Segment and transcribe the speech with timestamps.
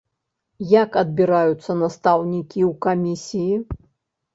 [0.83, 3.55] Як адбіраюцца настаўнікі ў камісіі?